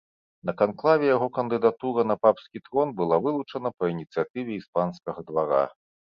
На 0.49 0.53
канклаве 0.59 1.05
яго 1.15 1.27
кандыдатура 1.37 2.05
на 2.13 2.15
папскі 2.23 2.57
трон 2.69 2.95
была 3.03 3.21
вылучана 3.27 3.69
па 3.83 3.93
ініцыятыве 3.93 4.51
іспанскага 4.57 5.29
двара. 5.31 5.63